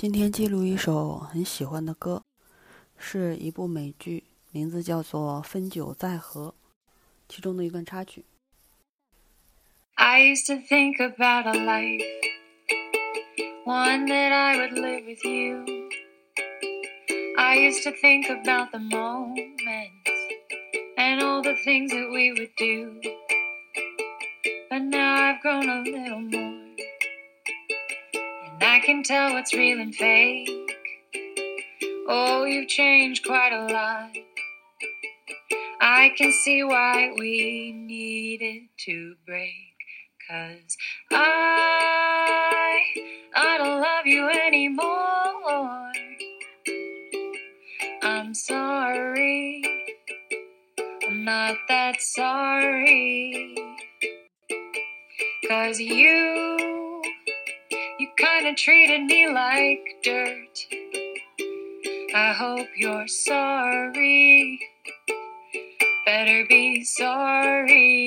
[0.00, 2.23] 今天记录一首很喜欢的歌，
[2.97, 6.49] 是一部美剧，名字叫做《分久再合》，
[7.29, 8.25] 其中的一段插曲。
[9.95, 12.01] I used to think about a life,
[13.65, 15.63] one that I would live with you.
[17.37, 20.09] I used to think about the moments
[20.97, 22.99] and all the things that we would do.
[24.69, 26.49] But now I've grown a little more, and
[28.63, 30.77] I can tell what's real and fake.
[32.07, 34.11] Oh, you've changed quite a lot.
[35.81, 39.75] I can see why we needed to break.
[40.29, 40.77] Cause
[41.11, 42.81] I,
[43.35, 45.91] I don't love you anymore.
[48.03, 49.63] I'm sorry.
[51.07, 53.55] I'm not that sorry.
[55.47, 56.70] Cause you,
[58.21, 60.67] kinda treated me like dirt.
[62.13, 64.59] I hope you're sorry.
[66.05, 68.00] Better be sorry.